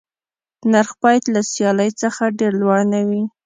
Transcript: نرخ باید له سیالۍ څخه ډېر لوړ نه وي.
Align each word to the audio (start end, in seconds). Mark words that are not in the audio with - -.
نرخ 0.71 0.91
باید 1.03 1.23
له 1.33 1.41
سیالۍ 1.51 1.89
څخه 2.01 2.23
ډېر 2.39 2.51
لوړ 2.61 2.79
نه 2.93 3.01
وي. 3.07 3.23